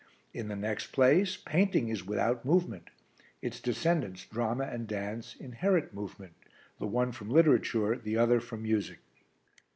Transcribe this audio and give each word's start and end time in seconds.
In 0.33 0.47
the 0.47 0.55
next 0.55 0.87
place, 0.93 1.37
painting 1.37 1.89
is 1.89 2.03
without 2.07 2.43
movement, 2.43 2.89
its 3.39 3.59
descendants, 3.59 4.25
drama 4.25 4.63
and 4.63 4.87
dance, 4.87 5.35
inherit 5.35 5.93
movement, 5.93 6.33
the 6.79 6.87
one 6.87 7.11
from 7.11 7.29
literature, 7.29 7.93
and 7.93 8.01
the 8.03 8.17
other 8.17 8.39
from 8.39 8.63
music. 8.63 8.97